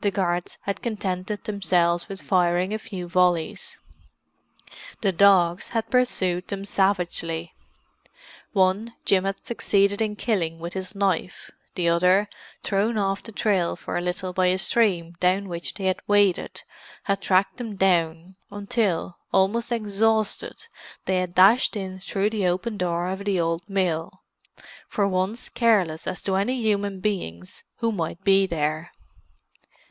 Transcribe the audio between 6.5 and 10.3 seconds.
savagely. One Jim had succeeded in